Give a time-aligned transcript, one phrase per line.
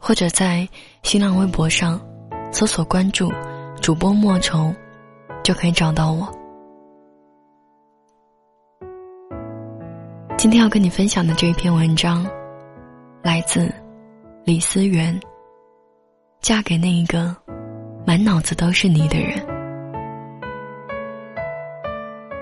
[0.00, 0.66] 或者在
[1.02, 2.00] 新浪微博上
[2.50, 3.30] 搜索关注
[3.82, 4.74] 主播莫愁，
[5.44, 6.26] 就可以找到我。
[10.38, 12.26] 今天要跟你分享的这一篇文章，
[13.22, 13.70] 来自
[14.44, 15.20] 李思源。
[16.40, 17.36] 嫁给那一个
[18.06, 19.38] 满脑子都是你的人。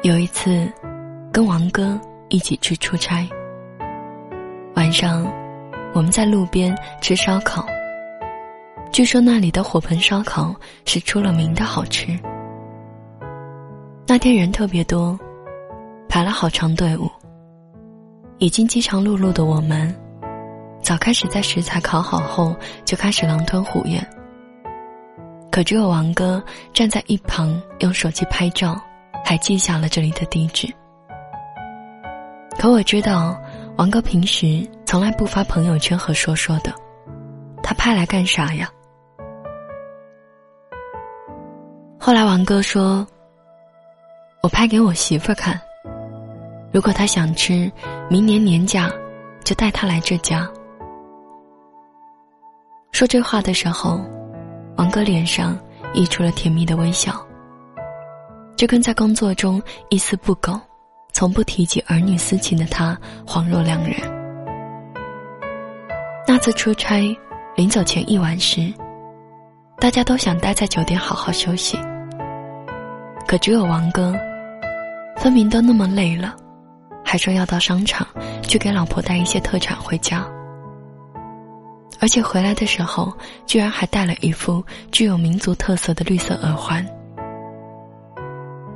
[0.05, 0.73] 有一次，
[1.33, 3.29] 跟王哥一起去出差，
[4.77, 5.27] 晚上。
[5.95, 7.67] 我们在路边吃烧烤，
[8.93, 10.55] 据说那里的火盆烧烤
[10.85, 12.17] 是出了名的好吃。
[14.07, 15.19] 那天人特别多，
[16.09, 17.11] 排了好长队伍。
[18.39, 19.93] 已经饥肠辘辘的我们，
[20.81, 24.07] 早开始在食材烤好后就开始狼吞虎咽。
[25.51, 26.41] 可只有王哥
[26.73, 28.81] 站在一旁用手机拍照，
[29.25, 30.73] 还记下了这里的地址。
[32.59, 33.37] 可我知道。
[33.77, 36.73] 王哥平时从来不发朋友圈和说说的，
[37.63, 38.71] 他拍来干啥呀？
[42.01, 43.07] 后来王哥说
[44.43, 45.61] ：“我拍给我媳妇儿看，
[46.73, 47.71] 如果她想吃，
[48.09, 48.91] 明年年假
[49.45, 50.51] 就带她来这家。”
[52.91, 54.01] 说这话的时候，
[54.79, 55.59] 王哥脸上
[55.93, 57.13] 溢出了甜蜜的微笑，
[58.57, 60.59] 就跟在工作中一丝不苟。
[61.13, 64.18] 从不提及儿女私情的他恍若两人。
[66.31, 67.17] 那次出差，
[67.57, 68.71] 临走前一晚时，
[69.79, 71.79] 大家都想待在酒店好好休息，
[73.27, 74.15] 可只有王哥，
[75.17, 76.37] 分明都那么累了，
[77.03, 78.07] 还说要到商场
[78.43, 80.23] 去给老婆带一些特产回家，
[81.99, 83.11] 而且回来的时候
[83.47, 84.63] 居然还带了一副
[84.93, 86.87] 具有民族特色的绿色耳环。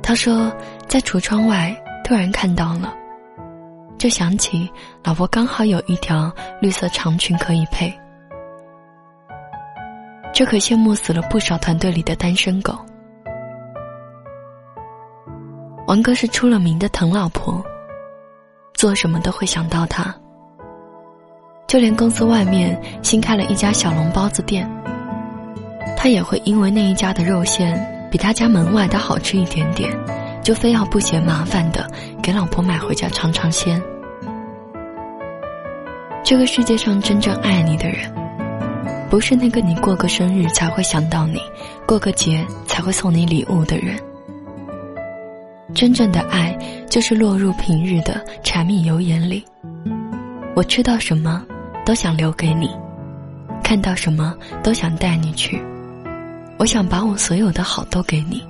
[0.01, 0.51] 他说，
[0.87, 1.71] 在橱窗外。
[2.03, 2.93] 突然看到了，
[3.97, 4.69] 就想起
[5.03, 6.31] 老婆刚好有一条
[6.61, 7.93] 绿色长裙可以配，
[10.33, 12.77] 这可羡慕死了不少团队里的单身狗。
[15.87, 17.63] 王哥是出了名的疼老婆，
[18.73, 20.13] 做什么都会想到他。
[21.67, 24.69] 就连公司外面新开了一家小笼包子店，
[25.97, 27.73] 他也会因为那一家的肉馅
[28.11, 29.91] 比他家门外的好吃一点点。
[30.43, 31.89] 就非要不嫌麻烦的
[32.21, 33.81] 给老婆买回家尝尝鲜。
[36.23, 38.13] 这个世界上真正爱你的人，
[39.09, 41.39] 不是那个你过个生日才会想到你，
[41.85, 43.97] 过个节才会送你礼物的人。
[45.73, 46.57] 真正的爱，
[46.89, 49.43] 就是落入平日的柴米油盐里。
[50.55, 51.43] 我吃到什么，
[51.83, 52.67] 都想留给你；
[53.63, 55.61] 看到什么，都想带你去。
[56.57, 58.41] 我想把我所有的好都给你。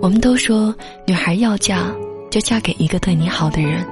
[0.00, 0.72] 我们都说，
[1.06, 1.92] 女孩要嫁，
[2.30, 3.84] 就嫁给一个对你好的人。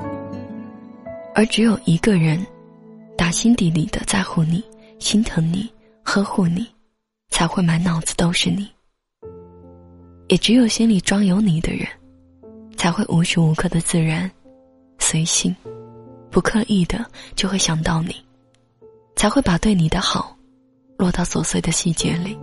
[1.34, 2.46] 而只有一个人，
[3.18, 4.62] 打心底里的在乎你、
[5.00, 5.68] 心疼你、
[6.04, 6.64] 呵护你，
[7.30, 8.68] 才会满脑子都是你。
[10.28, 11.86] 也只有心里装有你的人，
[12.76, 14.30] 才会无时无刻的自然、
[15.00, 15.54] 随性、
[16.30, 18.14] 不刻意的就会想到你，
[19.16, 20.36] 才会把对你的好，
[20.96, 22.38] 落到琐碎的细节里。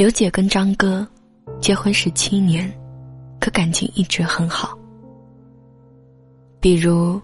[0.00, 1.06] 刘姐跟张哥
[1.60, 2.72] 结婚十七年，
[3.38, 4.74] 可感情一直很好。
[6.58, 7.20] 比如，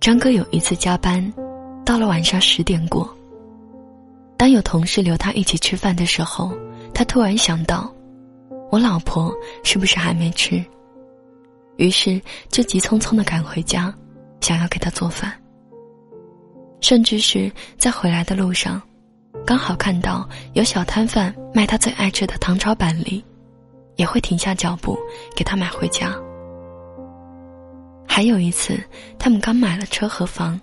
[0.00, 1.32] 张哥有一次加班，
[1.84, 3.08] 到了晚上十点过。
[4.36, 6.52] 当有同事留他一起吃饭的时候，
[6.92, 7.88] 他突然想到，
[8.72, 9.32] 我老婆
[9.62, 10.60] 是不是还没吃？
[11.76, 13.94] 于是就急匆匆的赶回家，
[14.40, 15.32] 想要给他做饭。
[16.80, 17.48] 甚至是
[17.78, 18.82] 在回来的路上。
[19.44, 23.24] 刚好看到有小摊贩卖他最爱吃的糖炒板栗，
[23.94, 24.94] 也会停下脚步
[25.34, 26.14] 给他买回家。
[28.06, 28.78] 还有一次，
[29.18, 30.60] 他们刚买了车和房，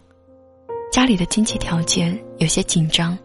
[0.92, 3.18] 家里的经济条件有些紧张。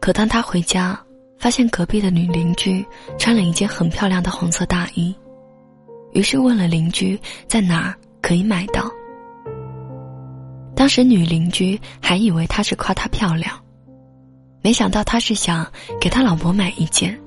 [0.00, 1.00] 可当他回家，
[1.38, 2.84] 发现隔壁的女邻居
[3.16, 5.14] 穿了一件很漂亮的红色大衣，
[6.10, 7.16] 于是问了邻居
[7.46, 8.90] 在哪儿可以买到。
[10.74, 13.56] 当时女邻居还以为他是夸她漂亮。
[14.62, 15.66] 没想到他是想
[16.00, 17.18] 给他老婆买一件。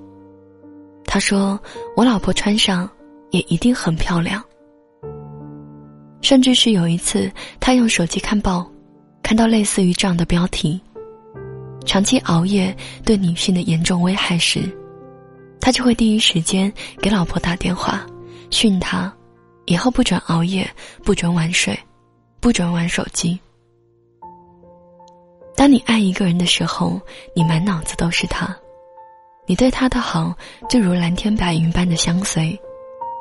[1.06, 1.60] 他说
[1.96, 2.90] ：“我老婆穿上
[3.32, 4.44] 也一定很漂亮。”
[6.22, 8.66] 甚至是有一次，他用手机看报，
[9.22, 10.80] 看到类似于这样的标题
[11.86, 14.62] ：“长期熬夜对女性的严重危害”时，
[15.60, 16.72] 他就会第一时间
[17.02, 18.06] 给老婆打电话，
[18.50, 19.14] 训她
[19.66, 20.70] 以后不准熬夜，
[21.04, 21.78] 不准晚睡，
[22.40, 23.38] 不准玩手机。
[25.56, 27.00] 当你爱一个人的时候，
[27.34, 28.56] 你满脑子都是他，
[29.46, 30.36] 你对他的好
[30.68, 32.60] 就如蓝天白云般的相随，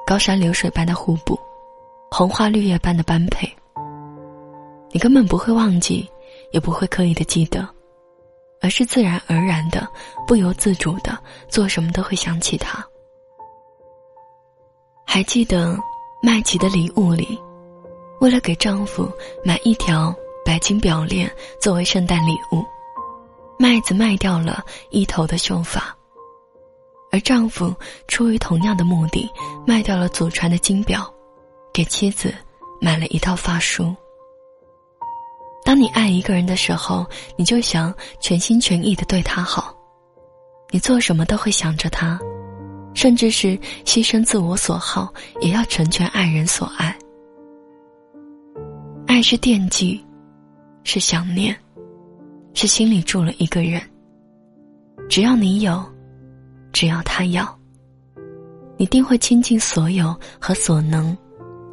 [0.06, 1.38] 高山流水般的互补，
[2.11, 3.49] 红花绿叶般的般配。
[4.90, 6.08] 你根本不会忘记，
[6.52, 7.69] 也不会刻意的记得，
[8.61, 9.87] 而是自然而然的、
[10.26, 11.17] 不由自主的
[11.49, 12.84] 做什么都会想起他。
[15.06, 15.79] 还记得
[16.23, 17.38] 麦琪的礼物里，
[18.20, 19.11] 为了给丈夫
[19.44, 20.14] 买一条。
[20.44, 21.30] 白金表链
[21.60, 22.64] 作为圣诞礼物，
[23.58, 25.96] 麦子卖掉了一头的秀发，
[27.10, 27.74] 而丈夫
[28.08, 29.30] 出于同样的目的，
[29.66, 31.08] 卖掉了祖传的金表，
[31.72, 32.34] 给妻子
[32.80, 33.94] 买了一套发梳。
[35.64, 37.06] 当你爱一个人的时候，
[37.36, 39.72] 你就想全心全意的对他好，
[40.70, 42.18] 你做什么都会想着他，
[42.94, 46.98] 甚至是牺牲自我所好，也要成全爱人所爱。
[49.06, 50.04] 爱是惦记。
[50.84, 51.56] 是想念，
[52.55, 53.81] 是心里住了一个人。
[55.08, 55.84] 只要你有，
[56.73, 57.58] 只要他要，
[58.76, 61.17] 你定会倾尽所有和所能，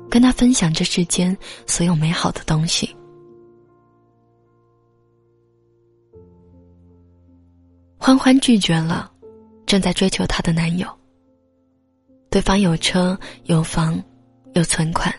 [0.09, 1.35] 跟他分享这世间
[1.65, 2.95] 所有美好的东西。
[7.97, 9.11] 欢欢拒绝了
[9.65, 10.87] 正在追求她的男友。
[12.29, 14.01] 对方有车有房，
[14.53, 15.13] 有存款。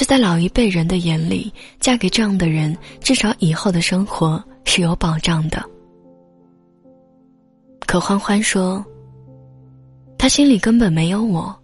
[0.00, 5.62] 这在老一辈人的眼里，嫁给这样的人，至少以后的生活是有保障的。
[7.80, 8.82] 可欢欢说，
[10.16, 11.54] 他心里根本没有我，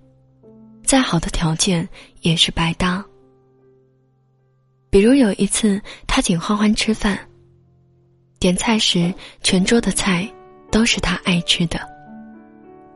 [0.84, 1.88] 再好的条件
[2.20, 3.02] 也是白搭。
[4.90, 7.18] 比如有一次，他请欢欢吃饭，
[8.38, 9.10] 点菜时
[9.42, 10.30] 全桌的菜
[10.70, 11.80] 都是他爱吃的，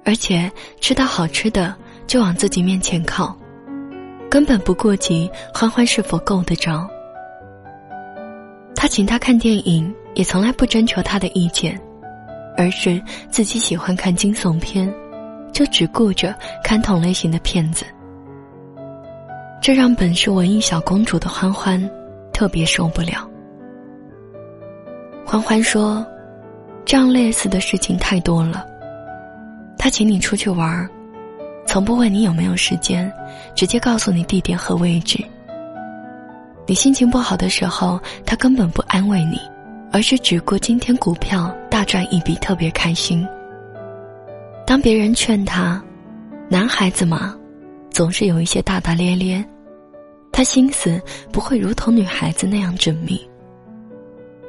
[0.05, 0.53] 而且
[0.83, 1.75] 吃到好吃的
[2.07, 3.35] 就往自己面前靠。
[4.31, 6.89] 根本不顾及欢欢是否够得着。
[8.77, 11.79] 他请他看电影，也从来不征求他的意见，
[12.57, 14.91] 而是自己喜欢看惊悚片，
[15.53, 17.85] 就只顾着看同类型的片子。
[19.61, 21.91] 这让本是文艺小公主的欢欢
[22.33, 23.29] 特别受不了。
[25.27, 26.07] 欢欢说
[26.87, 28.65] ：“这样类似的事情太多了。
[29.77, 30.89] 他请你出去玩儿。”
[31.73, 33.09] 从不问你有没有时间，
[33.55, 35.25] 直接告诉你地点和位置。
[36.67, 37.97] 你心情不好的时候，
[38.27, 39.41] 他根本不安慰你，
[39.93, 43.25] 而是只顾今天股票大赚一笔，特别开心。
[44.67, 45.81] 当别人劝他，
[46.49, 47.37] 男孩子嘛，
[47.93, 49.45] 总是有一些大大咧咧，
[50.33, 51.01] 他心思
[51.31, 53.25] 不会如同女孩子那样缜密。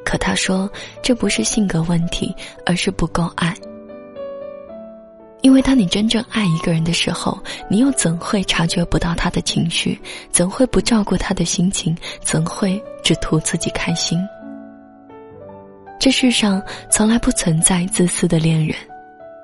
[0.04, 0.68] 可他说，
[1.04, 2.36] 这不是性格问题，
[2.66, 3.56] 而是不够爱。
[5.42, 10.00] 因为当你真正爱一个人的时候，你又怎会察觉不到他的情绪？
[10.30, 11.98] 怎会不照顾他的心情？
[12.22, 14.20] 怎会只图自己开心？
[16.00, 16.62] 这世上
[16.92, 18.76] 从来不存在自私的恋人，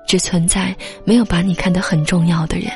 [0.06, 0.74] 只存在
[1.04, 2.70] 没有把你看得很重要的人。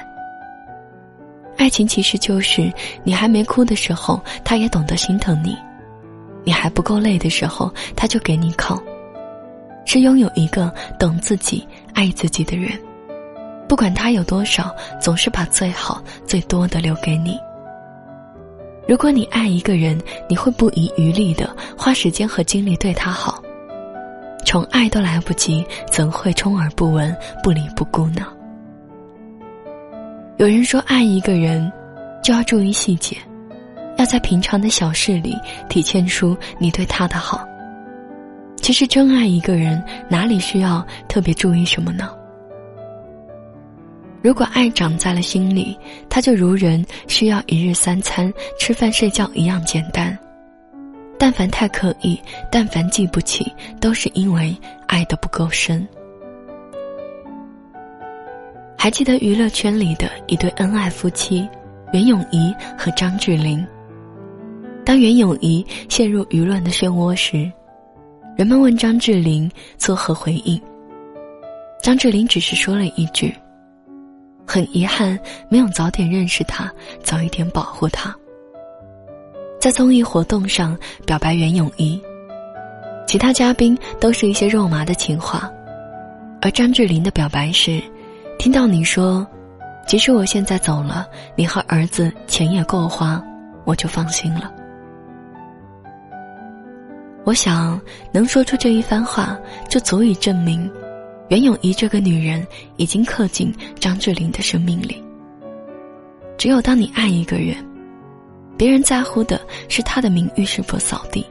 [1.56, 2.72] 爱情其实就是
[3.04, 5.52] 你还没哭的时候，他也懂得心疼你；
[6.44, 8.82] 你还不够累的时候，他就给你靠。
[9.84, 12.72] 是拥有一个懂自己、爱自己的人。
[13.68, 17.38] 不管他有多少，总是把最好、最多的留给你。
[18.86, 23.42] 如果你爱一个人，你会不遗余力的花时间和精力对他好，
[24.44, 28.26] 宠爱都来不及，怎会充耳不闻、不理不顾呢？
[30.36, 31.72] 有人说，爱一个人，
[32.22, 33.16] 就要注意细节，
[33.96, 35.38] 要在平常的小事里
[35.68, 37.46] 体现出你对他的好。
[38.56, 42.10] 其实，真爱一个人，哪里需要特别注意什么呢？
[44.22, 45.76] 如果爱长在了心里，
[46.08, 50.16] 他就如人需要一日三餐、吃饭睡觉一样简单。
[51.18, 55.86] 但凡太刻意，但凡记不起，都是因为爱的不够深。
[58.78, 61.48] 还记得娱乐圈里的一对恩爱夫妻，
[61.92, 63.64] 袁咏仪和张智霖。
[64.84, 67.50] 当袁咏仪陷入舆论的漩涡时，
[68.36, 70.60] 人们问张智霖作何回应？
[71.82, 73.34] 张智霖只是说了一句。
[74.46, 75.18] 很遗憾，
[75.48, 76.70] 没有早点认识他，
[77.02, 78.14] 早一点保护他。
[79.60, 82.00] 在综艺活动上表白袁咏仪，
[83.06, 85.50] 其他嘉宾都是一些肉麻的情话，
[86.40, 87.80] 而张智霖的表白是：
[88.38, 89.24] 听到你说，
[89.86, 91.06] 即使我现在走了，
[91.36, 93.22] 你和儿子钱也够花，
[93.64, 94.52] 我就放心了。
[97.24, 97.80] 我想
[98.10, 100.68] 能说出这一番话，就足以证明，
[101.32, 102.46] 袁咏仪这个女人
[102.76, 105.02] 已经刻进张智霖的生命里。
[106.36, 107.56] 只有当你爱一个人，
[108.58, 111.26] 别人在乎的是他的名誉是否扫地，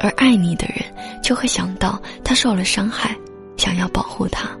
[0.00, 0.82] 而爱你的人
[1.22, 3.14] 就会想到他受了伤害，
[3.58, 4.58] 想要保护他。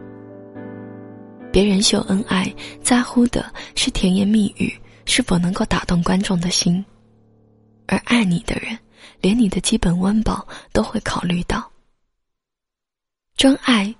[1.50, 4.70] 别人秀恩爱，在乎的是甜言蜜语
[5.06, 6.84] 是否能够打动观众的心，
[7.86, 8.78] 而爱你的人。
[9.22, 11.66] 连你的基本温饱都会考虑到。
[13.36, 13.94] 真爱，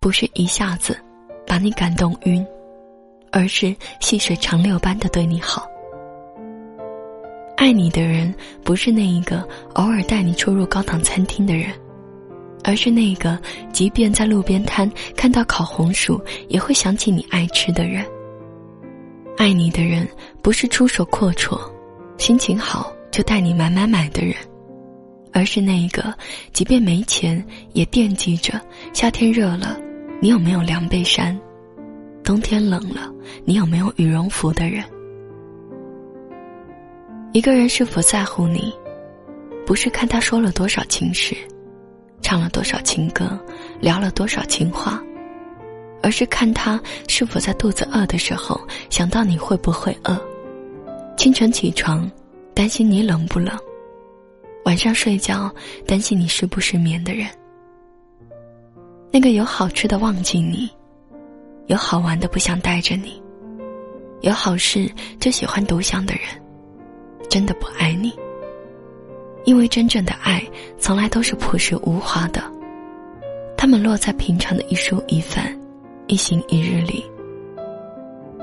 [0.00, 0.96] 不是一下子
[1.44, 2.46] 把你感动晕，
[3.32, 5.66] 而是细水长流般的对你好。
[7.56, 11.72] 爱你的人，不是那一个偶尔带你出入高档餐厅的人，
[12.62, 13.36] 而是那个
[13.72, 18.06] 即便在路边摊看到烤红薯也会想起你爱吃的人。
[19.36, 20.08] 爱你的人，
[20.42, 21.58] 不是出手阔绰，
[22.18, 22.92] 心情好。
[23.10, 24.34] 就带你买买买的人，
[25.32, 26.14] 而是那一个，
[26.52, 28.60] 即便没钱也惦记着
[28.92, 29.76] 夏天热了，
[30.20, 31.36] 你有没有凉被衫；
[32.24, 33.12] 冬天冷了，
[33.44, 34.84] 你有没有羽绒服的人。
[37.32, 38.72] 一个人是否在乎你，
[39.64, 41.36] 不是看他说了多少情诗，
[42.20, 43.38] 唱了多少情歌，
[43.80, 45.00] 聊了多少情话，
[46.02, 48.60] 而是看他是否在肚子饿的时候
[48.90, 50.18] 想到你会不会饿，
[51.16, 52.10] 清晨起床。
[52.54, 53.56] 担心你冷不冷，
[54.64, 55.48] 晚上睡觉
[55.86, 57.28] 担心你失不失眠的人，
[59.10, 60.68] 那个有好吃的忘记你，
[61.66, 63.22] 有好玩的不想带着你，
[64.20, 66.22] 有好事就喜欢独享的人，
[67.28, 68.12] 真的不爱你。
[69.44, 70.42] 因为真正的爱
[70.78, 72.42] 从来都是朴实无华的，
[73.56, 75.58] 他们落在平常的一蔬一饭、
[76.06, 77.04] 一行一日里。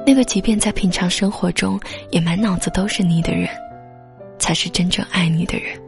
[0.05, 1.79] 那个即便在平常生活中
[2.11, 3.49] 也满脑子都是你的人。
[4.37, 5.79] 才是真正爱你的人。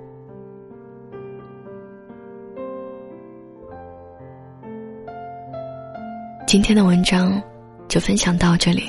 [6.47, 7.43] 今天的文章
[7.89, 8.87] 就分享到这里。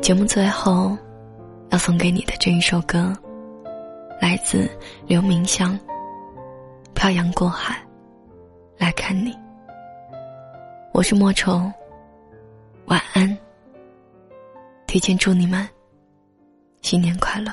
[0.00, 0.96] 节目最后
[1.70, 3.12] 要送给你的这一首歌，
[4.20, 4.70] 来自
[5.04, 5.74] 刘明湘，
[6.94, 7.84] 《漂洋过海
[8.76, 9.32] 来看你》。
[10.92, 11.68] 我是莫愁，
[12.84, 13.36] 晚安。
[14.86, 15.68] 提前祝你们
[16.82, 17.52] 新年快乐。